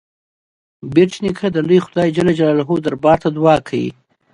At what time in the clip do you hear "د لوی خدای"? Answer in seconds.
1.51-2.07